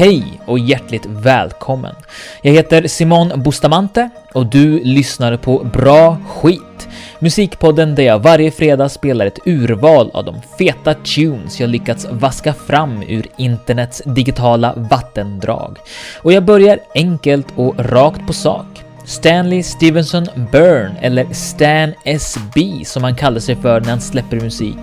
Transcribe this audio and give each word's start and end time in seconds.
Hej 0.00 0.40
och 0.46 0.58
hjärtligt 0.58 1.06
välkommen! 1.06 1.94
Jag 2.42 2.52
heter 2.52 2.88
Simon 2.88 3.42
Bustamante 3.42 4.10
och 4.32 4.46
du 4.46 4.84
lyssnar 4.84 5.36
på 5.36 5.64
Bra 5.64 6.16
Skit, 6.28 6.88
musikpodden 7.18 7.94
där 7.94 8.02
jag 8.02 8.18
varje 8.18 8.50
fredag 8.50 8.88
spelar 8.88 9.26
ett 9.26 9.38
urval 9.46 10.10
av 10.14 10.24
de 10.24 10.34
feta 10.58 10.94
tunes 10.94 11.60
jag 11.60 11.70
lyckats 11.70 12.06
vaska 12.10 12.54
fram 12.54 13.02
ur 13.02 13.26
internets 13.36 14.02
digitala 14.06 14.74
vattendrag. 14.76 15.78
Och 16.22 16.32
jag 16.32 16.44
börjar 16.44 16.78
enkelt 16.94 17.46
och 17.56 17.74
rakt 17.78 18.26
på 18.26 18.32
sak. 18.32 18.84
Stanley 19.04 19.62
Stevenson 19.62 20.26
Byrne, 20.52 20.94
eller 21.00 21.26
Stan 21.32 21.94
SB 22.04 22.84
som 22.84 23.04
han 23.04 23.16
kallar 23.16 23.40
sig 23.40 23.56
för 23.56 23.80
när 23.80 23.90
han 23.90 24.00
släpper 24.00 24.40
musik, 24.40 24.78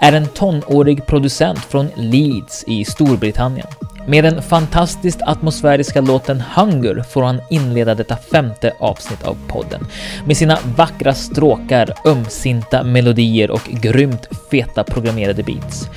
är 0.00 0.12
en 0.12 0.28
tonårig 0.28 1.06
producent 1.06 1.58
från 1.58 1.88
Leeds 1.96 2.64
i 2.66 2.84
Storbritannien. 2.84 3.66
Med 4.06 4.24
den 4.24 4.42
fantastiskt 4.42 5.22
atmosfäriska 5.22 6.00
låten 6.00 6.42
Hunger 6.56 7.04
får 7.10 7.22
han 7.22 7.40
inleda 7.50 7.94
detta 7.94 8.16
femte 8.16 8.72
avsnitt 8.78 9.22
av 9.22 9.36
podden 9.48 9.86
med 10.26 10.36
sina 10.36 10.58
vackra 10.76 11.14
stråkar, 11.14 11.94
ömsinta 12.06 12.82
melodier 12.82 13.50
och 13.50 13.62
grymt 13.64 14.28
feta 14.50 14.84
programmerade 14.84 15.42
beats. 15.42 15.88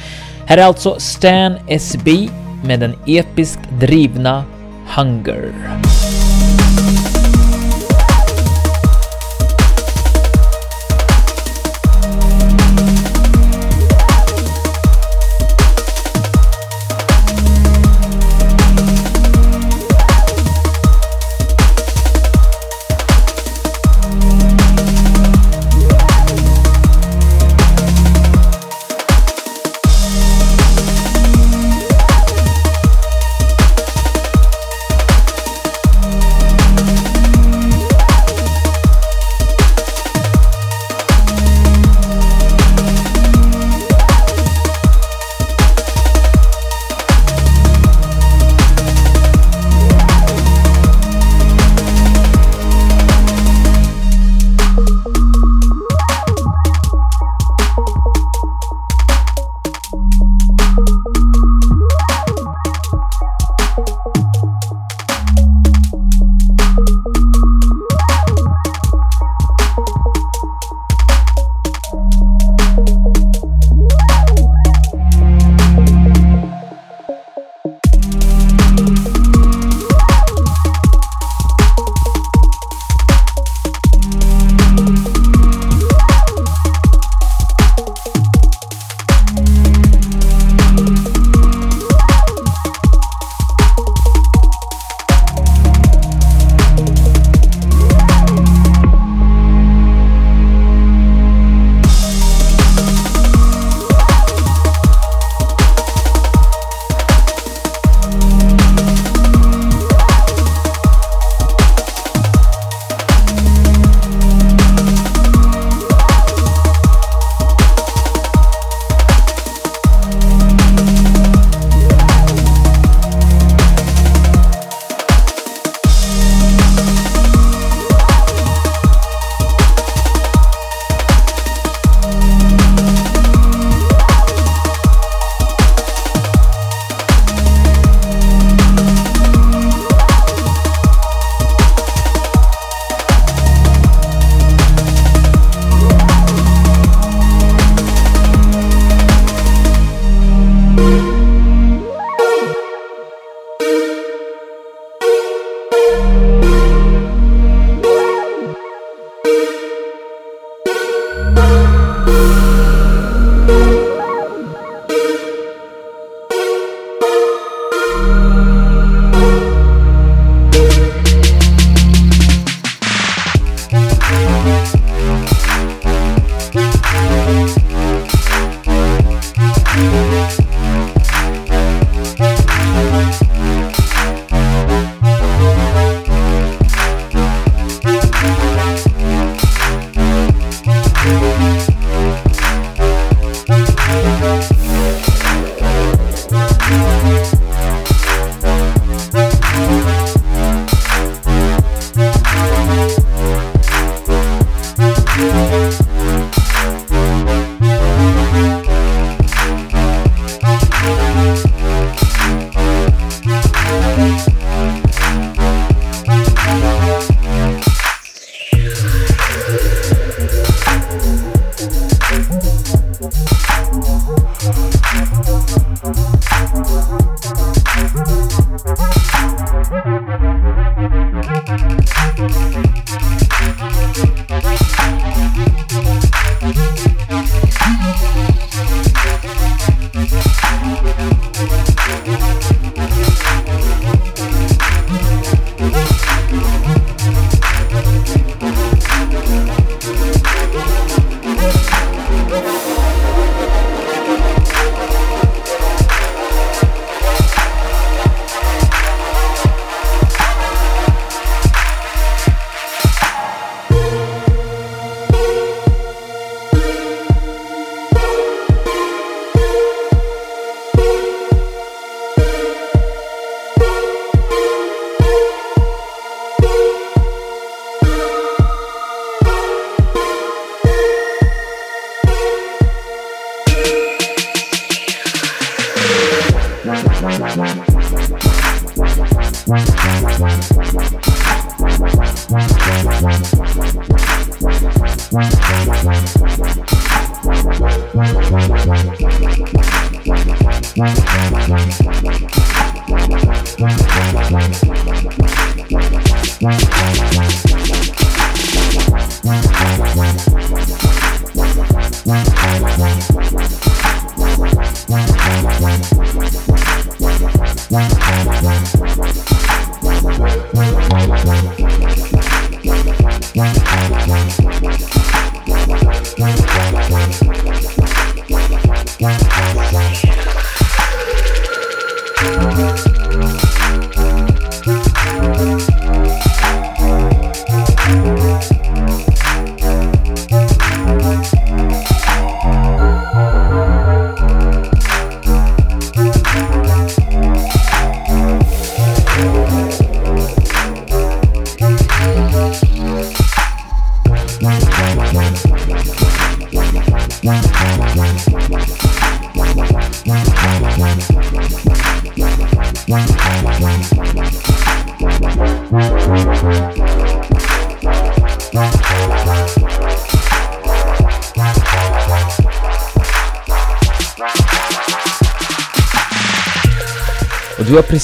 Här 0.45 0.57
är 0.57 0.63
alltså 0.63 0.95
Stan 0.99 1.55
SB 1.67 2.29
med 2.65 2.79
den 2.79 2.95
episkt 3.05 3.69
drivna 3.79 4.43
Hunger. 4.95 5.51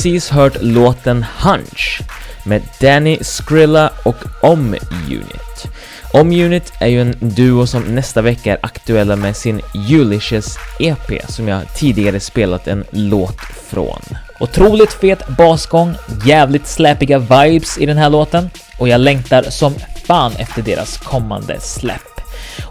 Precis 0.01 0.29
hört 0.29 0.61
låten 0.61 1.25
Hunch 1.43 2.01
med 2.43 2.61
Danny 2.79 3.17
Skrilla 3.21 3.89
och 4.03 4.15
Om 4.41 4.75
Unit. 5.07 5.67
Om 6.13 6.31
Unit 6.31 6.73
är 6.79 6.87
ju 6.87 7.01
en 7.01 7.15
duo 7.19 7.67
som 7.67 7.83
nästa 7.83 8.21
vecka 8.21 8.51
är 8.51 8.59
aktuella 8.61 9.15
med 9.15 9.35
sin 9.35 9.61
Ulysses 9.89 10.57
EP 10.79 11.31
som 11.31 11.47
jag 11.47 11.75
tidigare 11.75 12.19
spelat 12.19 12.67
en 12.67 12.85
låt 12.91 13.39
från. 13.69 14.01
Otroligt 14.39 14.93
fet 14.93 15.27
basgång, 15.27 15.95
jävligt 16.25 16.67
släpiga 16.67 17.19
vibes 17.19 17.77
i 17.77 17.85
den 17.85 17.97
här 17.97 18.09
låten 18.09 18.49
och 18.77 18.87
jag 18.87 19.01
längtar 19.01 19.43
som 19.43 19.75
fan 20.05 20.31
efter 20.37 20.61
deras 20.61 20.97
kommande 20.97 21.59
släpp. 21.59 22.10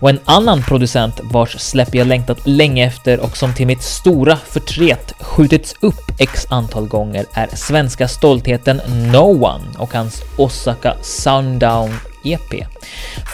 Och 0.00 0.11
en 0.11 0.20
annan 0.25 0.62
producent 0.62 1.20
vars 1.23 1.58
släpp 1.58 1.94
jag 1.94 2.06
längtat 2.06 2.47
länge 2.47 2.87
efter 2.87 3.20
och 3.20 3.37
som 3.37 3.55
till 3.55 3.67
mitt 3.67 3.82
stora 3.82 4.37
förtret 4.37 5.14
skjutits 5.20 5.75
upp 5.81 6.00
x 6.19 6.47
antal 6.50 6.87
gånger 6.87 7.26
är 7.32 7.49
svenska 7.56 8.08
stoltheten 8.08 8.81
No 9.12 9.44
One 9.44 9.64
och 9.79 9.94
hans 9.94 10.23
Osaka 10.37 10.94
Sundown 11.02 11.91
EP. 12.25 12.67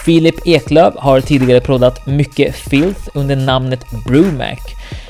Filip 0.05 0.47
Eklöf 0.47 0.93
har 0.97 1.21
tidigare 1.21 1.61
proddat 1.61 2.05
mycket 2.05 2.55
filth 2.55 3.09
under 3.13 3.35
namnet 3.35 3.85
Brumac. 4.05 4.59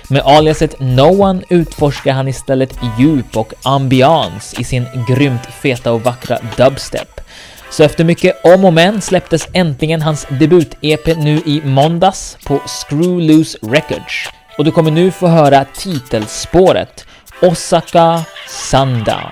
Med 0.10 0.22
aliaset 0.26 0.80
No 0.80 1.24
One 1.24 1.42
utforskar 1.50 2.14
han 2.14 2.28
istället 2.28 2.80
djup 3.00 3.38
och 3.38 3.54
ambians 3.64 4.56
i 4.60 4.64
sin 4.64 4.86
grymt 5.08 5.46
feta 5.62 5.92
och 5.92 6.02
vackra 6.02 6.38
dubstep. 6.58 7.22
Så 7.70 7.84
efter 7.84 8.04
mycket 8.04 8.46
om 8.46 8.66
och 8.66 8.74
men 8.74 9.02
släpptes 9.02 9.48
äntligen 9.54 10.02
hans 10.02 10.26
debut-EP 10.30 11.16
nu 11.18 11.42
i 11.46 11.62
måndags 11.66 12.38
på 12.46 12.60
Screw 12.60 13.22
Loose 13.22 13.58
Records. 13.62 14.30
Och 14.58 14.66
du 14.66 14.72
kommer 14.72 14.92
nu 14.92 15.12
få 15.12 15.28
höra 15.28 15.66
titelspåret 15.66 17.06
Osaka 17.42 18.22
Sundown. 18.48 19.32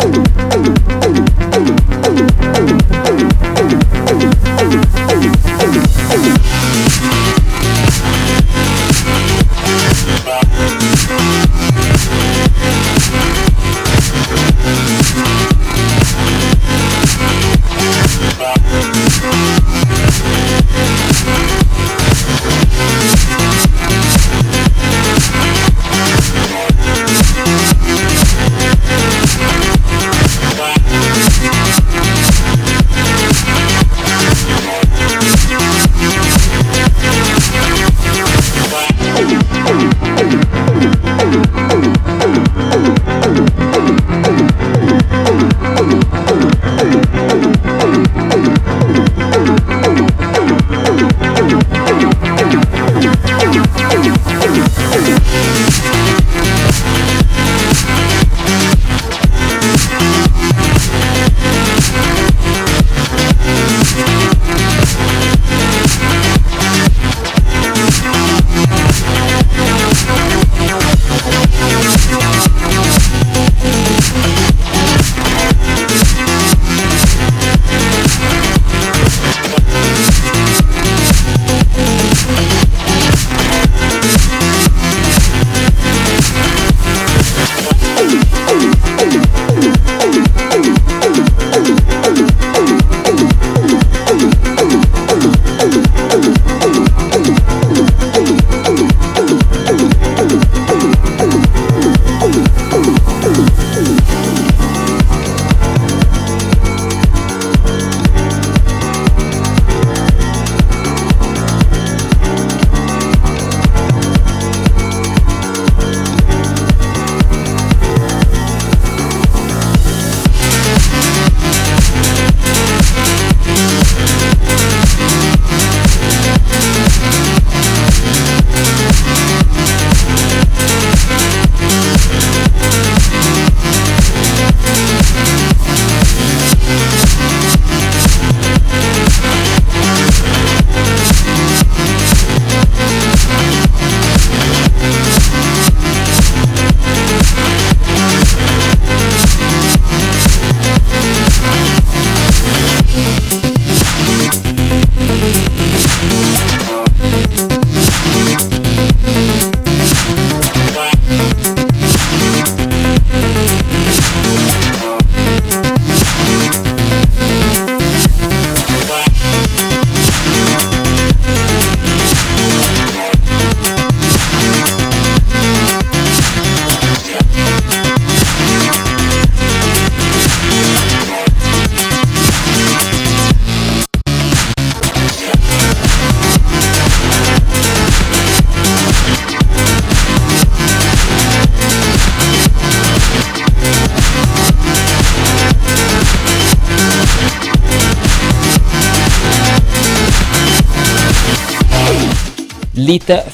Thank 0.00 0.88
you. 0.88 0.89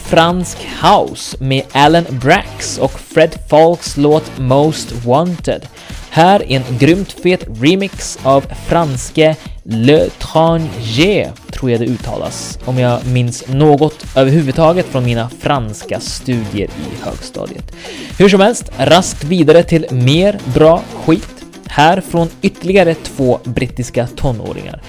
Fransk 0.07 0.59
house 0.83 1.37
med 1.41 1.63
Alan 1.73 2.05
Brax 2.11 2.79
och 2.79 3.01
Fred 3.01 3.35
Falks 3.51 3.97
låt 3.97 4.39
Most 4.39 5.05
Wanted. 5.05 5.67
Här 6.11 6.53
en 6.53 6.63
grymt 6.79 7.13
fet 7.13 7.45
remix 7.61 8.19
av 8.23 8.45
franske 8.67 9.37
Le 9.63 10.09
Tranger, 10.19 11.33
tror 11.51 11.71
jag 11.71 11.81
det 11.81 11.87
uttalas, 11.87 12.59
om 12.65 12.79
jag 12.79 13.07
minns 13.07 13.49
något 13.49 14.07
överhuvudtaget 14.17 14.87
från 14.87 15.05
mina 15.05 15.31
franska 15.41 16.01
studier 16.01 16.69
i 16.69 17.05
högstadiet. 17.05 17.73
Hur 18.19 18.29
som 18.29 18.41
helst, 18.41 18.71
raskt 18.79 19.25
vidare 19.25 19.63
till 19.63 19.87
mer 19.91 20.39
bra 20.55 20.83
skit. 21.05 21.45
Här 21.67 22.01
från 22.01 22.29
ytterligare 22.43 22.95
två 22.95 23.41
brittiska 23.45 24.07
tonåringar. 24.17 24.83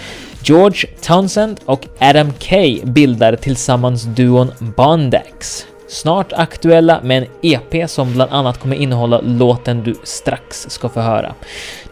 George 0.50 0.90
Townsend 1.02 1.60
och 1.66 1.86
Adam 2.00 2.34
Kay 2.40 2.82
bildar 2.84 3.36
tillsammans 3.36 4.04
duon 4.04 4.52
Bondax. 4.60 5.66
Snart 5.88 6.34
aktuella 6.34 7.02
med 7.04 7.18
en 7.18 7.30
EP 7.42 7.90
som 7.90 8.14
bland 8.14 8.32
annat 8.32 8.60
kommer 8.60 8.76
innehålla 8.76 9.22
låten 9.22 9.84
du 9.84 9.96
strax 10.04 10.66
ska 10.70 10.90
få 10.90 11.00
höra. 11.00 11.34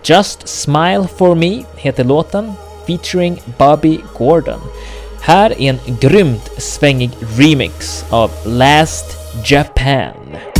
Just 0.03 0.47
Smile 0.47 1.07
For 1.17 1.35
Me 1.35 1.63
heter 1.77 2.03
låten, 2.03 2.53
featuring 2.87 3.41
Bobby 3.57 3.99
Gordon. 4.17 4.59
Här 5.21 5.61
är 5.61 5.69
en 5.69 5.97
grymt 5.99 6.51
svängig 6.57 7.11
remix 7.37 8.05
av 8.09 8.31
Last 8.45 9.05
Japan. 9.45 10.54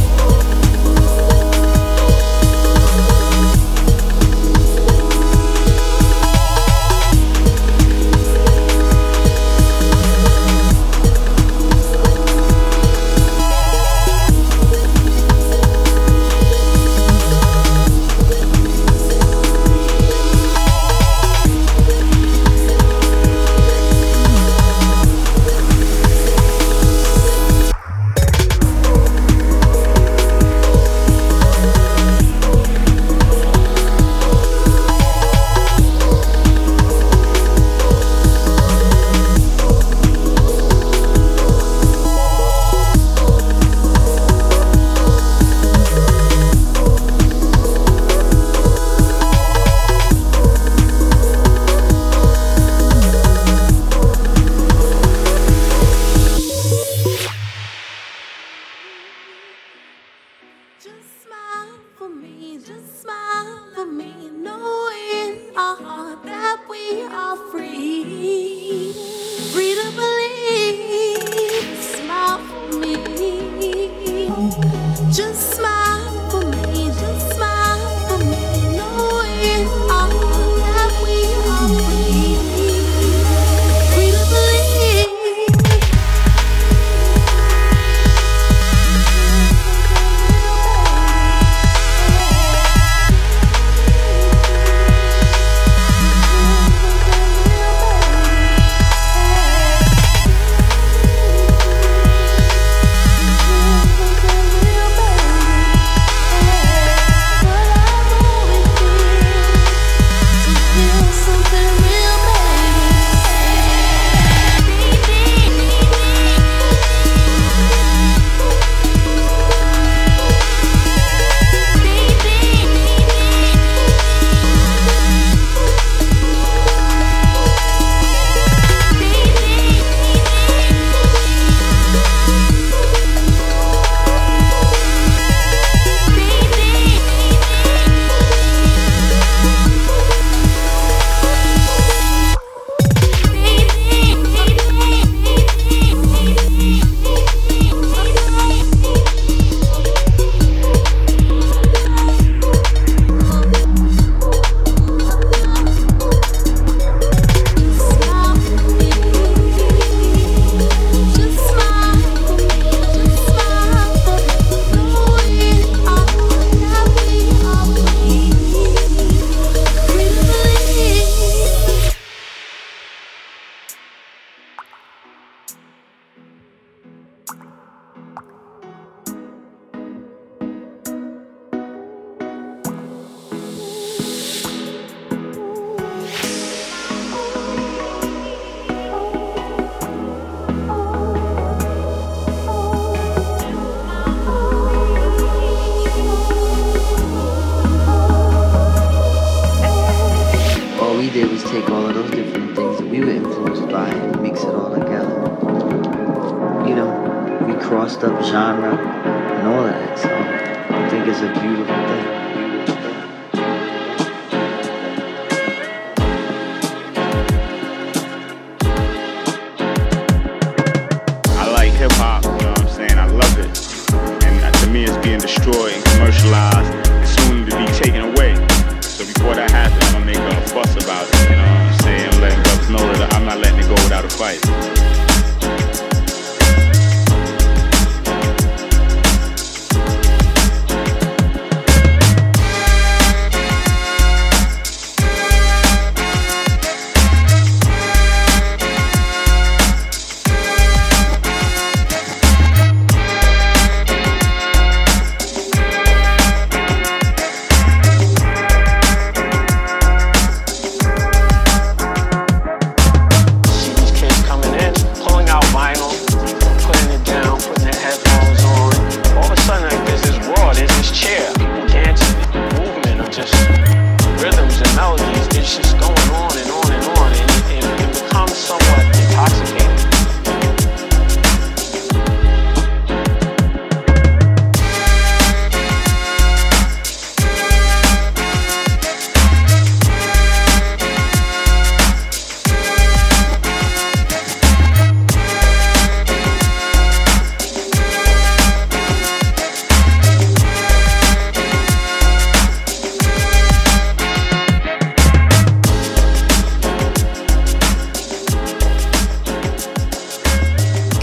up 208.06 208.24
genre 208.24 208.78
and 208.78 209.48
all 209.48 209.64
that. 209.64 209.98
So 209.98 210.10
I 210.10 210.90
think 210.90 211.08
it's 211.08 211.22
a 211.22 211.42
beautiful. 211.42 211.85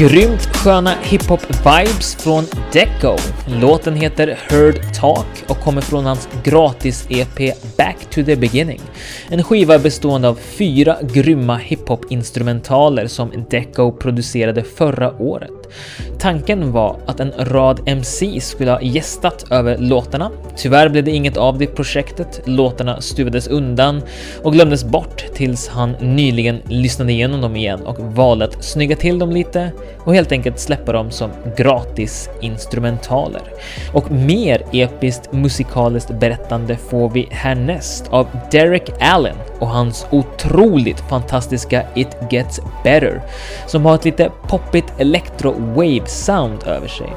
Grymt 0.02 0.56
sköna 0.56 0.94
hiphop-vibes 1.02 2.22
från 2.22 2.44
Deco. 2.72 3.16
Låten 3.46 3.96
heter 3.96 4.38
Heard 4.48 4.94
Talk 4.94 5.44
och 5.48 5.60
kommer 5.60 5.80
från 5.80 6.06
hans 6.06 6.28
gratis-EP 6.44 7.54
Back 7.76 7.96
to 8.10 8.24
the 8.24 8.36
Beginning. 8.36 8.80
En 9.28 9.42
skiva 9.42 9.78
bestående 9.78 10.28
av 10.28 10.34
fyra 10.34 10.96
grymma 11.02 11.56
hiphop-instrumentaler 11.56 13.06
som 13.06 13.30
Deco 13.50 13.92
producerade 13.92 14.62
förra 14.62 15.22
året. 15.22 15.61
Tanken 16.18 16.72
var 16.72 16.96
att 17.06 17.20
en 17.20 17.32
rad 17.38 17.80
MC 17.86 18.40
skulle 18.40 18.70
ha 18.70 18.82
gästat 18.82 19.44
över 19.50 19.78
låtarna. 19.78 20.30
Tyvärr 20.56 20.88
blev 20.88 21.04
det 21.04 21.10
inget 21.10 21.36
av 21.36 21.58
det 21.58 21.66
projektet. 21.66 22.40
Låtarna 22.44 23.00
stuvades 23.00 23.46
undan 23.46 24.02
och 24.42 24.52
glömdes 24.52 24.84
bort 24.84 25.24
tills 25.34 25.68
han 25.68 25.92
nyligen 26.00 26.60
lyssnade 26.68 27.12
igenom 27.12 27.40
dem 27.40 27.56
igen 27.56 27.80
och 27.80 27.98
valde 27.98 28.44
att 28.44 28.64
snygga 28.64 28.96
till 28.96 29.18
dem 29.18 29.30
lite 29.30 29.72
och 30.04 30.14
helt 30.14 30.32
enkelt 30.32 30.58
släppa 30.58 30.92
dem 30.92 31.10
som 31.10 31.30
gratis 31.56 32.28
instrumentaler. 32.40 33.42
Och 33.92 34.10
mer 34.10 34.62
episkt 34.72 35.32
musikaliskt 35.32 36.10
berättande 36.20 36.76
får 36.76 37.10
vi 37.10 37.28
härnäst 37.30 38.08
av 38.10 38.26
Derek 38.50 38.90
Allen 39.00 39.36
och 39.58 39.68
hans 39.68 40.06
otroligt 40.10 41.00
fantastiska 41.00 41.82
It 41.94 42.16
Gets 42.30 42.60
Better 42.84 43.22
som 43.66 43.86
har 43.86 43.94
ett 43.94 44.04
lite 44.04 44.30
poppigt 44.48 44.92
electro 44.98 45.54
wave 45.62 46.06
sound 46.06 46.62
över 46.66 46.88
sig. 46.88 47.12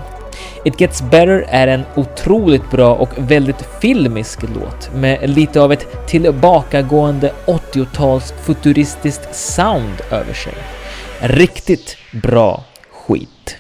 It 0.66 0.82
Gets 0.82 1.02
Better 1.02 1.46
är 1.50 1.68
en 1.68 1.84
otroligt 1.96 2.72
bra 2.72 2.96
och 2.96 3.10
väldigt 3.18 3.66
filmisk 3.82 4.40
låt 4.42 4.94
med 4.96 5.30
lite 5.30 5.62
av 5.62 5.74
ett 5.74 6.08
tillbakagående 6.08 7.32
80-tals 7.46 8.34
futuristiskt 8.46 9.36
sound 9.36 10.02
över 10.12 10.34
sig. 10.34 10.54
Riktigt 11.20 11.98
bra 12.12 12.64
skit. 12.92 13.58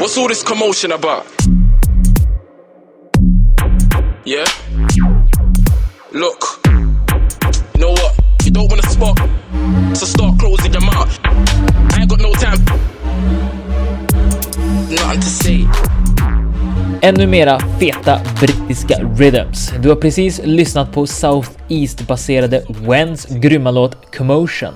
What's 0.00 0.16
all 0.16 0.28
this 0.28 0.42
commotion 0.42 0.92
about? 0.92 1.26
Yeah? 4.24 4.46
Look, 6.10 6.60
you 7.74 7.80
know 7.80 7.90
what? 7.90 8.14
You 8.44 8.50
don't 8.50 8.70
want 8.70 8.82
to 8.82 8.88
spot, 8.90 9.18
so 9.94 10.06
start 10.06 10.38
closing 10.38 10.72
your 10.72 10.80
mouth. 10.80 11.20
I 11.24 12.00
ain't 12.00 12.08
got 12.08 12.20
no 12.20 12.32
time. 12.32 12.64
Nothing 14.88 15.20
to 15.20 15.26
say. 15.26 15.66
Ännu 17.02 17.26
mera 17.26 17.60
feta 17.80 18.20
brittiska 18.40 18.94
rhythms. 19.16 19.72
Du 19.82 19.88
har 19.88 19.96
precis 19.96 20.40
lyssnat 20.44 20.92
på 20.92 21.06
South 21.06 21.50
East-baserade 21.68 22.62
Wens 22.68 23.26
grymma 23.26 23.70
låt 23.70 24.16
Commotion. 24.16 24.74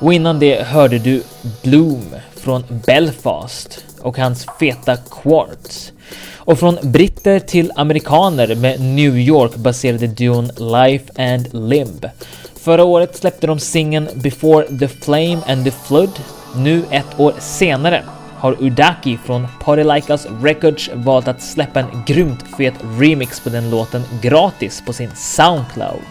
Och 0.00 0.12
innan 0.12 0.38
det 0.38 0.66
hörde 0.66 0.98
du 0.98 1.22
Bloom 1.62 2.14
från 2.36 2.64
Belfast 2.86 3.84
och 4.02 4.18
hans 4.18 4.46
feta 4.60 4.96
Quartz. 4.96 5.92
Och 6.36 6.58
från 6.58 6.78
britter 6.82 7.38
till 7.38 7.72
amerikaner 7.76 8.54
med 8.54 8.80
New 8.80 9.18
York-baserade 9.18 10.06
duon 10.06 10.50
Life 10.56 11.04
and 11.16 11.68
Limb. 11.68 12.06
Förra 12.54 12.84
året 12.84 13.16
släppte 13.16 13.46
de 13.46 13.58
singeln 13.58 14.08
Before 14.14 14.78
the 14.78 14.88
Flame 14.88 15.38
and 15.46 15.64
the 15.64 15.70
Flood. 15.70 16.20
Nu 16.56 16.82
ett 16.90 17.20
år 17.20 17.34
senare 17.38 18.04
har 18.40 18.56
Udaki 18.60 19.18
från 19.24 19.46
Party 19.64 19.84
Like 19.84 20.12
Us 20.12 20.26
Records 20.42 20.90
valt 20.94 21.28
att 21.28 21.42
släppa 21.42 21.80
en 21.80 22.02
grymt 22.06 22.44
fet 22.56 22.74
remix 22.98 23.40
på 23.40 23.48
den 23.48 23.70
låten 23.70 24.02
gratis 24.22 24.82
på 24.86 24.92
sin 24.92 25.10
Soundcloud. 25.16 26.10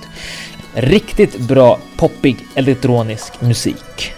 Riktigt 0.73 1.39
bra 1.39 1.80
poppig 1.97 2.38
elektronisk 2.56 3.41
musik. 3.41 4.13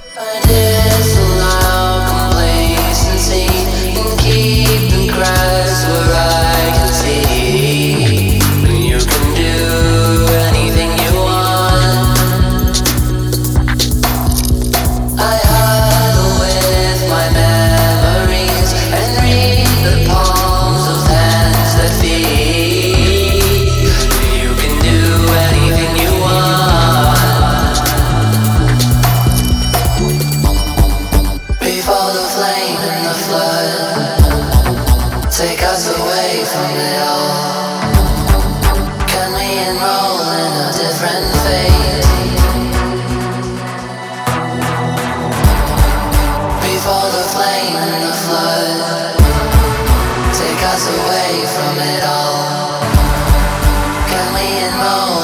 playing 54.41 54.71
ball. 54.71 55.20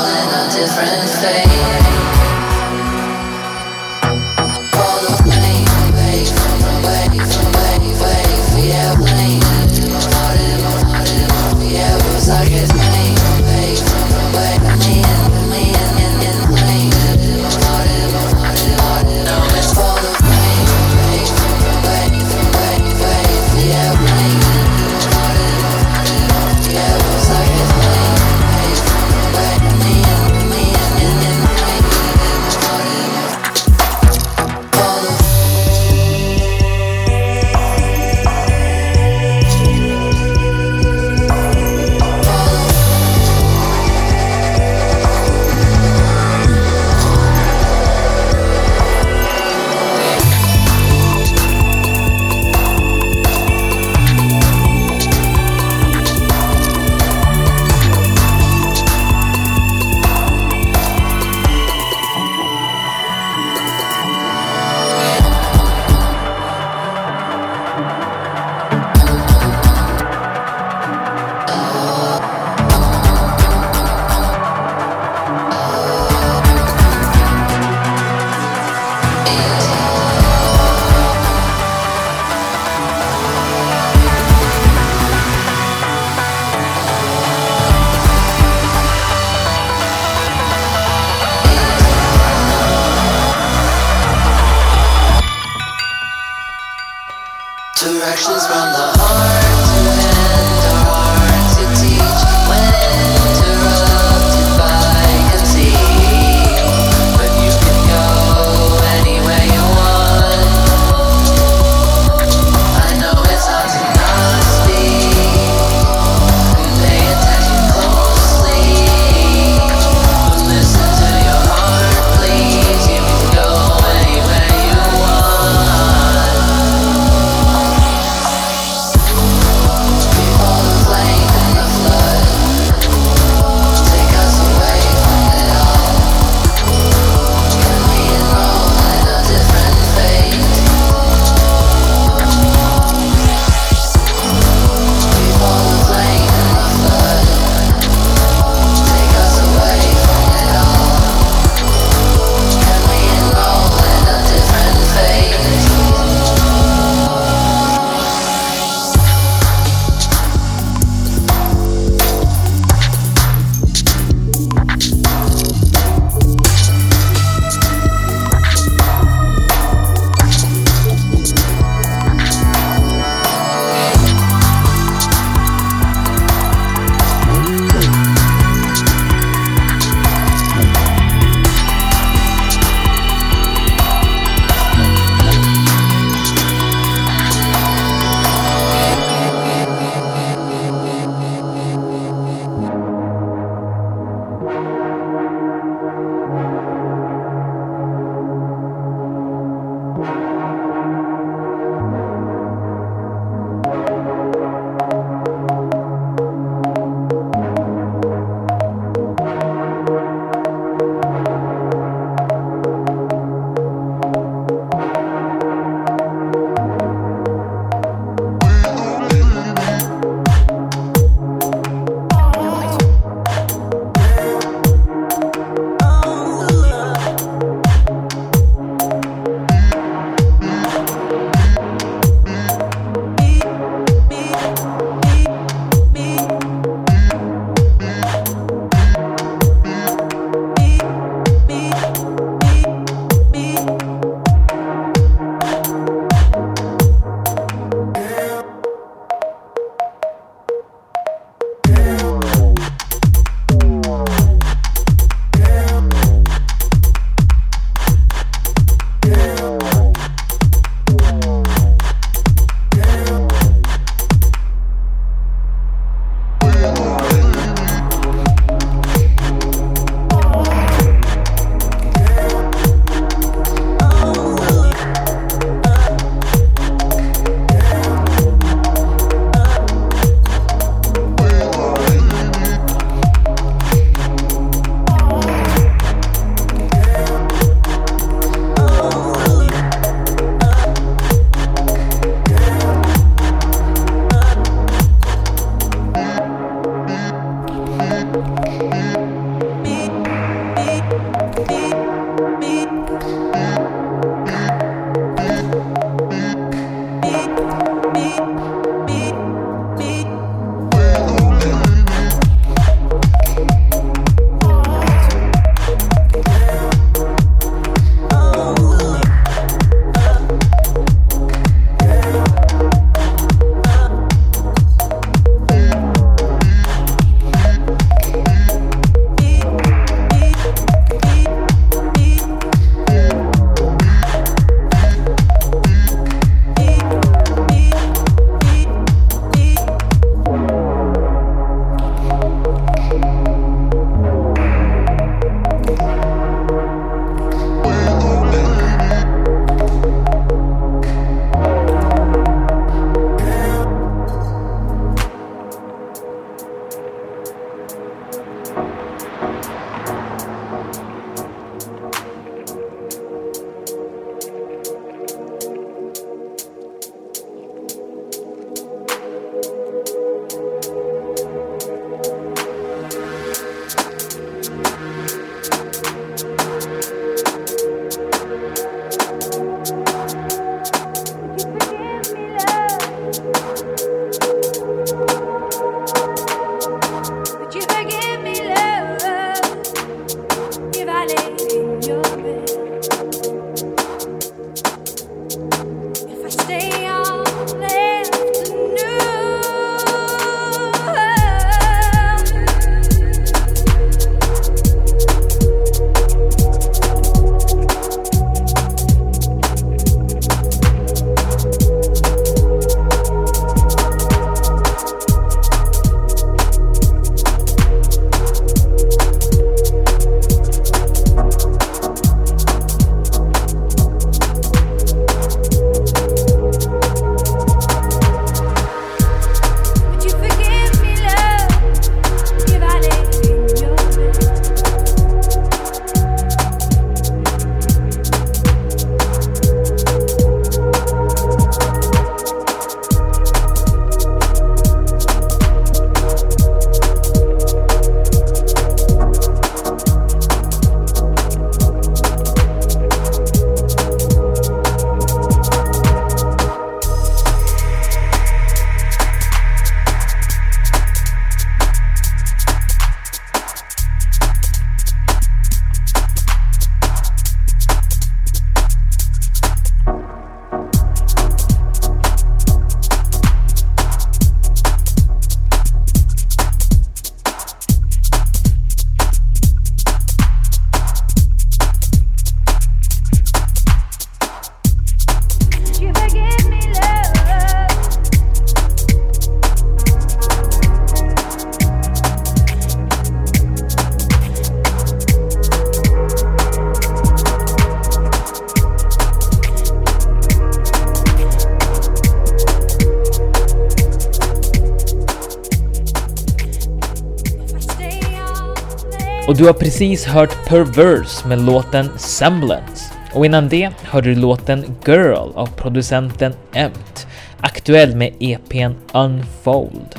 Du 509.38 509.46
har 509.46 509.54
precis 509.54 510.06
hört 510.06 510.46
Perverse 510.48 511.28
med 511.28 511.42
låten 511.42 511.90
Semblance. 511.98 512.94
Och 513.14 513.26
innan 513.26 513.50
det 513.50 513.72
hörde 513.84 514.10
du 514.10 514.16
låten 514.16 514.76
Girl 514.86 515.32
av 515.36 515.48
producenten 515.48 516.34
Emt, 516.54 517.08
aktuell 517.42 517.96
med 517.96 518.14
EPn 518.20 518.74
Unfold. 518.94 519.96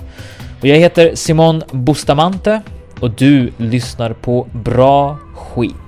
Och 0.61 0.67
jag 0.67 0.77
heter 0.77 1.15
Simon 1.15 1.63
Bustamante 1.73 2.63
och 3.01 3.11
du 3.11 3.53
lyssnar 3.57 4.13
på 4.13 4.47
Bra 4.53 5.19
Skit. 5.35 5.88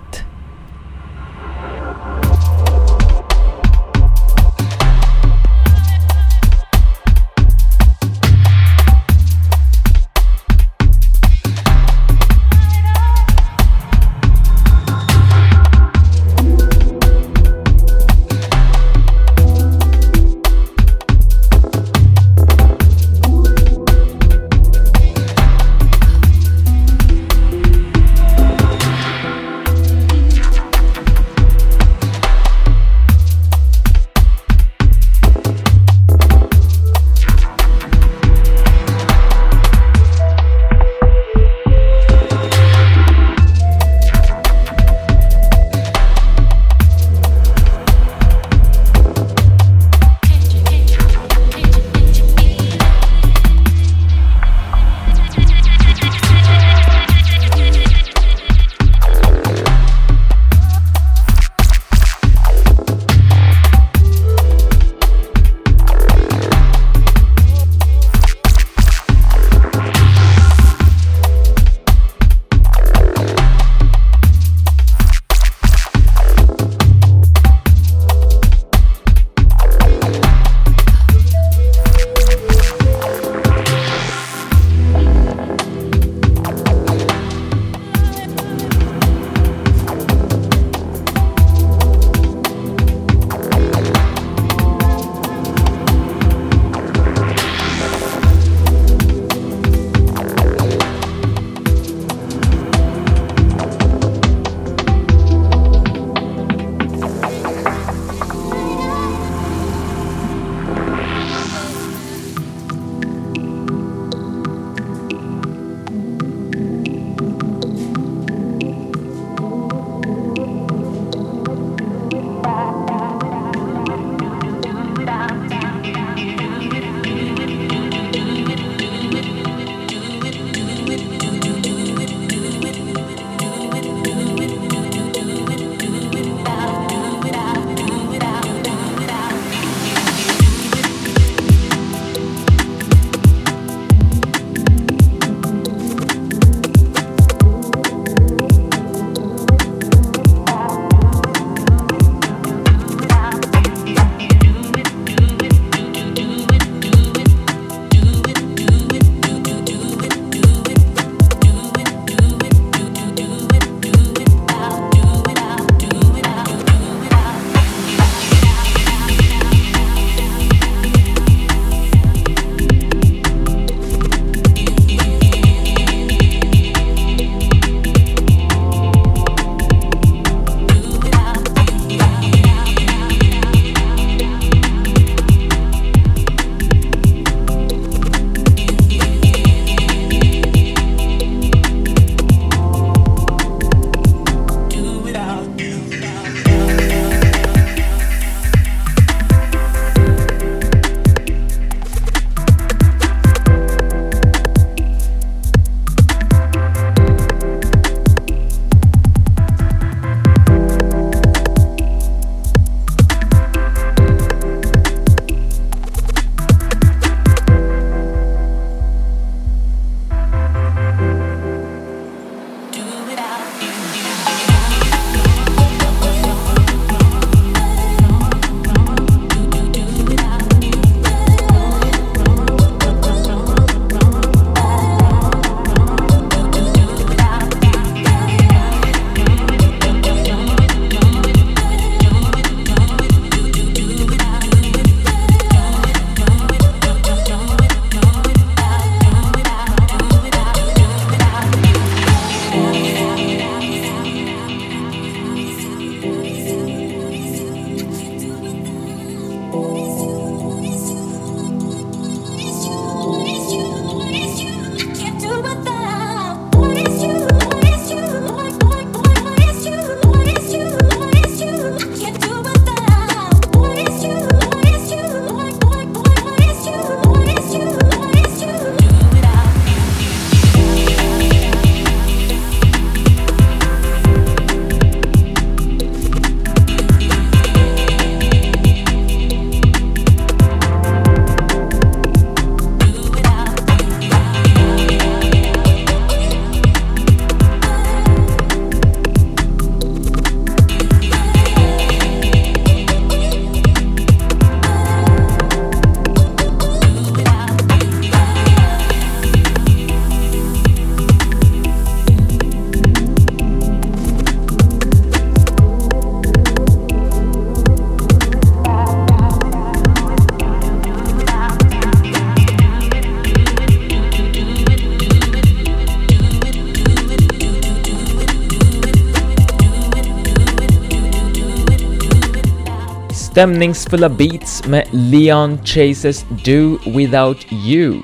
Stämningsfulla 333.41 334.09
beats 334.09 334.67
med 334.67 334.85
Leon 334.91 335.59
Chases 335.65 336.25
Do 336.45 336.79
Without 336.97 337.47
You. 337.53 337.95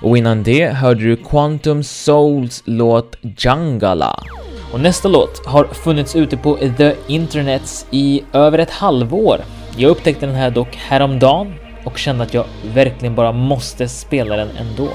Och 0.00 0.18
innan 0.18 0.42
det 0.42 0.68
hörde 0.68 1.00
du 1.00 1.16
Quantum 1.16 1.82
Souls 1.82 2.62
låt 2.64 3.16
Jungala. 3.22 4.22
Och 4.72 4.80
nästa 4.80 5.08
låt 5.08 5.46
har 5.46 5.64
funnits 5.64 6.16
ute 6.16 6.36
på 6.36 6.56
the 6.76 6.94
internets 7.06 7.86
i 7.90 8.22
över 8.32 8.58
ett 8.58 8.70
halvår. 8.70 9.40
Jag 9.76 9.90
upptäckte 9.90 10.26
den 10.26 10.34
här 10.34 10.50
dock 10.50 10.76
häromdagen 10.76 11.54
och 11.84 11.98
kände 11.98 12.24
att 12.24 12.34
jag 12.34 12.44
verkligen 12.74 13.14
bara 13.14 13.32
måste 13.32 13.88
spela 13.88 14.36
den 14.36 14.48
ändå. 14.56 14.88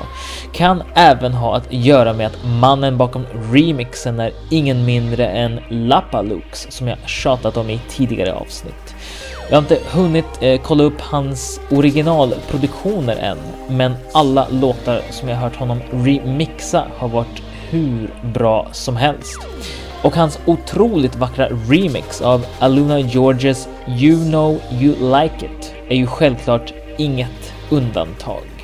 Kan 0.54 0.84
även 0.96 1.34
ha 1.34 1.58
att 1.58 1.74
göra 1.74 2.14
med 2.14 2.28
att 2.28 2.46
mannen 2.46 2.98
bakom 2.98 3.26
remixen 3.52 4.20
är 4.20 4.32
ingen 4.52 4.86
mindre 4.86 5.28
än 5.28 5.60
Lapalux 5.70 6.68
som 6.70 6.88
jag 6.88 6.98
tjatat 7.06 7.58
om 7.58 7.70
i 7.70 7.82
tidigare 7.90 8.34
avsnitt. 8.34 8.96
Jag 9.50 9.56
har 9.56 9.62
inte 9.62 9.80
hunnit 9.92 10.26
eh, 10.42 10.62
kolla 10.62 10.84
upp 10.84 11.02
hans 11.02 11.60
originalproduktioner 11.72 13.16
än, 13.16 13.38
men 13.70 13.94
alla 14.14 14.48
låtar 14.50 15.02
som 15.12 15.30
jag 15.30 15.36
hört 15.36 15.56
honom 15.56 15.82
remixa 15.92 16.88
har 16.98 17.08
varit 17.08 17.42
hur 17.70 18.10
bra 18.34 18.68
som 18.72 18.96
helst. 18.96 19.40
Och 20.04 20.16
hans 20.16 20.40
otroligt 20.46 21.16
vackra 21.16 21.48
remix 21.50 22.22
av 22.22 22.46
Aluna 22.60 23.00
Georges 23.00 23.68
You 23.88 24.18
know 24.18 24.62
you 24.72 25.22
like 25.22 25.46
it 25.46 25.74
är 25.90 25.96
ju 25.96 26.08
självklart 26.08 26.74
inget 26.98 27.54
undantag. 27.70 28.55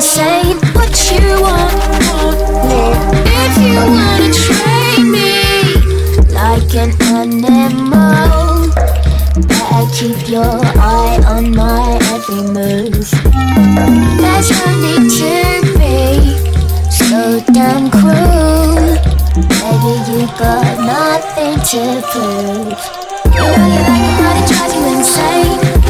Insane. 0.00 0.56
What 0.72 0.96
you 1.12 1.26
want, 1.44 1.76
if 3.38 3.52
you 3.60 3.76
wanna 3.76 4.28
train 4.32 5.04
me 5.12 5.32
like 6.32 6.72
an 6.74 6.90
animal. 7.44 8.72
Better 9.50 9.86
keep 9.92 10.20
your 10.26 10.56
eye 10.80 11.20
on 11.26 11.54
my 11.54 11.98
every 12.14 12.42
move. 12.56 13.08
No 14.24 14.34
need 14.84 15.04
to 15.18 15.36
so 16.90 17.20
damn 17.52 17.90
cruel. 17.90 18.96
Baby, 19.60 19.92
you 20.08 20.22
got 20.40 20.76
nothing 20.80 21.56
to 21.70 21.82
prove. 22.10 22.80
You 23.34 23.44
know 23.44 23.66
you 23.74 23.80
like 23.88 24.06
it, 24.08 24.16
but 24.18 24.34
it 24.38 24.46
drives 24.48 24.74
you 24.74 24.82
insane. 24.96 25.79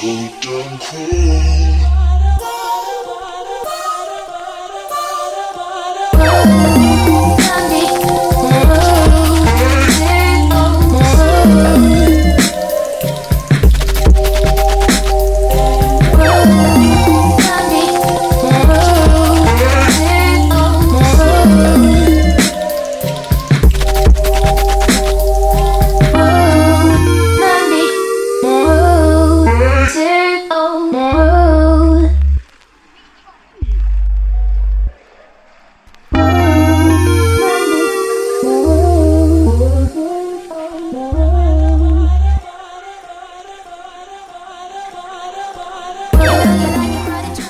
so 0.00 0.06
damn 0.40 0.78
cruel. 0.78 1.87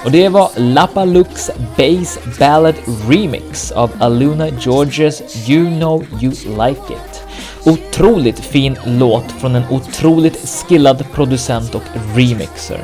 Och 0.09 0.13
det 0.13 0.29
var 0.29 0.51
Lapalux 0.57 1.51
Bass 1.77 2.19
Ballad 2.39 2.75
Remix 3.09 3.73
av 3.73 3.91
Aluna 3.99 4.49
Georges 4.49 5.49
You 5.49 5.71
know 5.71 6.05
you 6.23 6.33
like 6.33 6.93
it. 6.93 7.23
Otroligt 7.65 8.39
fin 8.39 8.77
låt 8.87 9.25
från 9.41 9.55
en 9.55 9.63
otroligt 9.71 10.49
skillad 10.49 11.05
producent 11.13 11.75
och 11.75 11.83
remixer. 12.17 12.81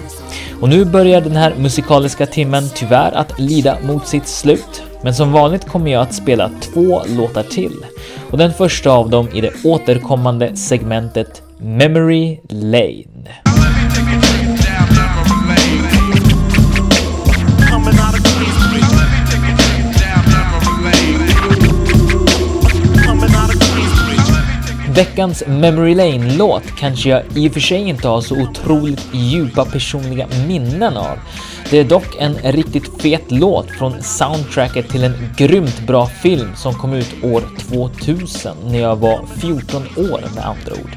Och 0.61 0.69
nu 0.69 0.85
börjar 0.85 1.21
den 1.21 1.37
här 1.37 1.55
musikaliska 1.59 2.27
timmen 2.27 2.65
tyvärr 2.75 3.13
att 3.13 3.41
lida 3.41 3.79
mot 3.83 4.07
sitt 4.07 4.29
slut. 4.29 4.83
Men 5.03 5.15
som 5.15 5.33
vanligt 5.33 5.69
kommer 5.69 5.91
jag 5.91 6.03
att 6.03 6.15
spela 6.15 6.51
två 6.61 7.03
låtar 7.07 7.43
till. 7.43 7.77
Och 8.31 8.39
den 8.39 8.53
första 8.53 8.91
av 8.91 9.11
dem 9.11 9.29
i 9.35 9.41
det 9.41 9.53
återkommande 9.65 10.57
segmentet 10.57 11.43
Memory 11.59 12.39
Lane. 12.49 13.54
Veckans 24.95 25.43
Memory 25.47 25.95
Lane-låt 25.95 26.77
kanske 26.79 27.09
jag 27.09 27.23
i 27.37 27.49
och 27.49 27.53
för 27.53 27.61
sig 27.61 27.89
inte 27.89 28.09
har 28.09 28.21
så 28.21 28.43
otroligt 28.43 29.09
djupa 29.13 29.65
personliga 29.65 30.27
minnen 30.49 30.97
av. 30.97 31.19
Det 31.71 31.79
är 31.79 31.85
dock 31.85 32.17
en 32.19 32.35
riktigt 32.35 33.03
fet 33.03 33.25
låt 33.29 33.71
från 33.71 34.03
soundtracket 34.03 34.89
till 34.89 35.05
en 35.05 35.35
grymt 35.37 35.87
bra 35.87 36.07
film 36.07 36.49
som 36.57 36.75
kom 36.75 36.93
ut 36.93 37.25
år 37.25 37.43
2000 37.59 38.57
när 38.65 38.79
jag 38.79 38.97
var 38.97 39.27
14 39.37 39.83
år 39.97 40.21
med 40.35 40.45
andra 40.45 40.73
ord. 40.73 40.97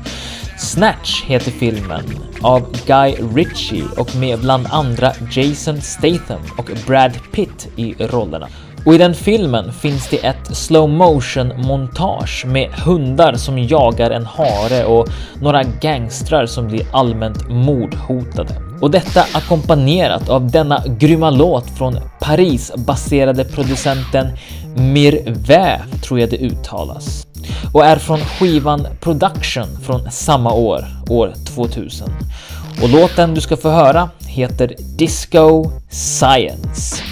Snatch 0.58 1.24
heter 1.24 1.52
filmen 1.52 2.06
av 2.41 2.76
Guy 2.86 3.16
Ritchie 3.36 3.84
och 3.98 4.16
med 4.16 4.39
bland 4.39 4.68
andra 4.70 5.14
Jason 5.32 5.82
Statham 5.82 6.41
och 6.58 6.70
Brad 6.88 7.12
Pitt 7.32 7.68
i 7.76 7.93
rollerna. 7.93 8.48
Och 8.88 8.96
i 8.96 8.98
den 8.98 9.14
filmen 9.14 9.74
finns 9.74 10.10
det 10.10 10.18
ett 10.18 10.58
slow 10.58 10.90
motion 10.90 11.54
montage 11.58 12.46
med 12.46 12.70
hundar 12.72 13.34
som 13.34 13.60
jagar 13.60 14.12
en 14.12 14.26
hare 14.26 14.86
och 14.86 15.08
några 15.42 15.64
gangstrar 15.64 16.46
som 16.46 16.68
blir 16.68 16.86
allmänt 16.92 17.50
mordhotade. 17.50 18.56
Och 18.82 18.92
detta 18.92 19.26
ackompanjerat 19.34 20.30
av 20.30 20.52
denna 20.52 20.84
grymma 21.00 21.30
låt 21.30 21.70
från 21.78 22.00
Paris-baserade 22.20 23.44
producenten 23.44 24.28
Mirvä, 24.76 25.82
tror 26.04 26.20
jag 26.20 26.30
det 26.30 26.38
uttalas. 26.38 27.28
Och 27.74 27.86
är 27.86 27.98
från 27.98 28.20
skivan 28.20 28.88
Production 29.02 29.68
från 29.84 30.12
samma 30.12 30.54
år, 30.54 30.86
år 31.10 31.34
2000. 31.46 32.10
Och 32.82 32.90
låten 32.90 33.34
du 33.34 33.42
ska 33.42 33.58
få 33.58 33.70
höra 33.70 34.10
heter 34.28 34.76
Disco 34.98 35.72
Science. 35.90 37.04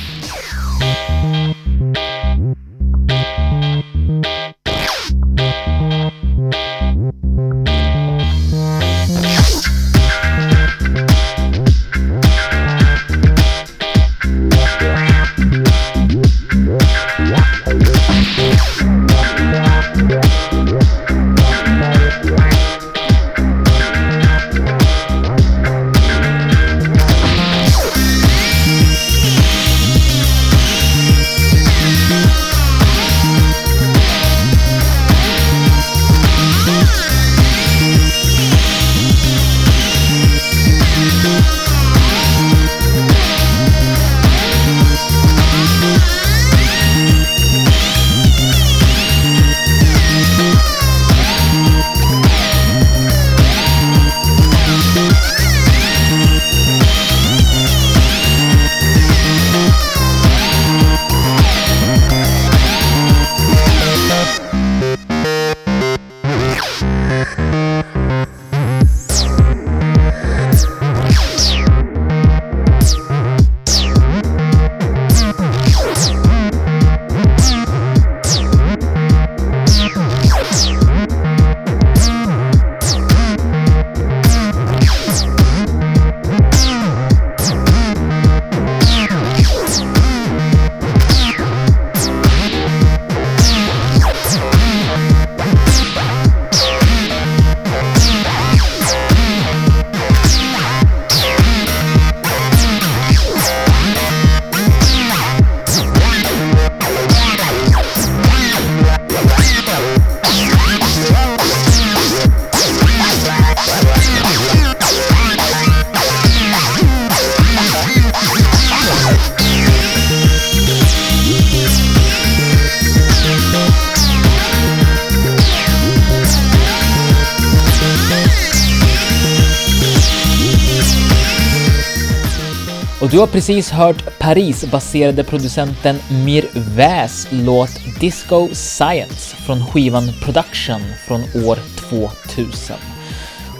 Har 133.25 133.31
precis 133.31 133.71
hört 133.71 134.19
Paris-baserade 134.19 135.23
producenten 135.23 135.99
Mirvais 136.25 137.27
låt 137.31 137.69
Disco 137.99 138.47
Science 138.53 139.35
från 139.35 139.65
skivan 139.65 140.03
Production 140.21 140.81
från 141.07 141.21
år 141.21 141.59
2000. 141.89 142.75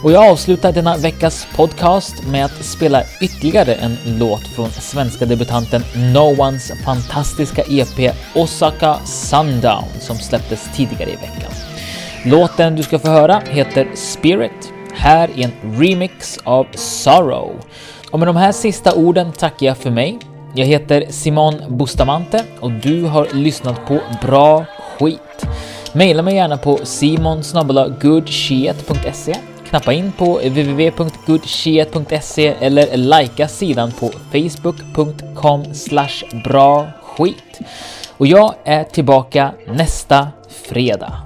Och 0.02 0.12
jag 0.12 0.30
avslutar 0.30 0.72
denna 0.72 0.96
veckas 0.96 1.46
podcast 1.56 2.26
med 2.26 2.44
att 2.44 2.64
spela 2.64 3.02
ytterligare 3.20 3.74
en 3.74 3.96
låt 4.04 4.46
från 4.46 4.70
svenska 4.70 5.26
debutanten 5.26 5.82
No 5.94 6.40
Ones 6.40 6.72
fantastiska 6.84 7.62
EP 7.68 8.14
Osaka 8.34 8.98
Sundown 9.04 9.84
som 10.00 10.16
släpptes 10.16 10.68
tidigare 10.76 11.10
i 11.10 11.16
veckan. 11.16 11.52
Låten 12.24 12.76
du 12.76 12.82
ska 12.82 12.98
få 12.98 13.08
höra 13.08 13.42
heter 13.50 13.88
Spirit, 13.94 14.72
här 14.94 15.30
i 15.34 15.42
en 15.42 15.52
remix 15.80 16.38
av 16.44 16.66
Sorrow. 16.74 17.60
Och 18.10 18.18
med 18.18 18.28
de 18.28 18.36
här 18.36 18.52
sista 18.52 18.94
orden 18.94 19.32
tackar 19.32 19.66
jag 19.66 19.76
för 19.76 19.90
mig. 19.90 20.18
Jag 20.54 20.66
heter 20.66 21.06
Simon 21.10 21.54
Bustamante 21.68 22.44
och 22.60 22.70
du 22.70 23.04
har 23.04 23.28
lyssnat 23.32 23.86
på 23.86 23.98
Bra 24.22 24.64
Skit. 24.98 25.46
Maila 25.92 26.22
mig 26.22 26.34
gärna 26.34 26.56
på 26.56 26.78
simonsnabelagoodshit.se 26.82 29.36
Knappa 29.68 29.92
in 29.92 30.12
på 30.12 30.38
www.goodshit.se 30.38 32.54
eller 32.60 32.96
likea 32.96 33.48
sidan 33.48 33.92
på 33.92 34.10
facebook.com 34.32 35.64
bra 36.44 36.86
skit. 37.02 37.60
Och 38.16 38.26
jag 38.26 38.54
är 38.64 38.84
tillbaka 38.84 39.52
nästa 39.66 40.28
fredag. 40.48 41.25